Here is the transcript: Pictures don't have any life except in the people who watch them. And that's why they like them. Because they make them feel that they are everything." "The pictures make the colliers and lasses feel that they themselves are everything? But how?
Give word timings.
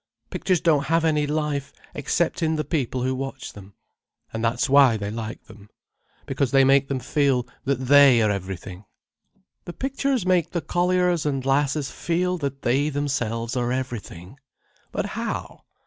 Pictures 0.31 0.59
don't 0.59 0.85
have 0.85 1.05
any 1.05 1.27
life 1.27 1.71
except 1.93 2.41
in 2.41 2.55
the 2.55 2.63
people 2.63 3.03
who 3.03 3.13
watch 3.13 3.53
them. 3.53 3.75
And 4.33 4.43
that's 4.43 4.67
why 4.67 4.97
they 4.97 5.11
like 5.11 5.43
them. 5.43 5.69
Because 6.25 6.49
they 6.49 6.63
make 6.63 6.87
them 6.87 6.97
feel 6.99 7.47
that 7.65 7.75
they 7.85 8.19
are 8.23 8.31
everything." 8.31 8.85
"The 9.65 9.73
pictures 9.73 10.25
make 10.25 10.49
the 10.53 10.61
colliers 10.61 11.23
and 11.23 11.45
lasses 11.45 11.91
feel 11.91 12.39
that 12.39 12.63
they 12.63 12.89
themselves 12.89 13.55
are 13.55 13.71
everything? 13.71 14.39
But 14.91 15.05
how? 15.05 15.65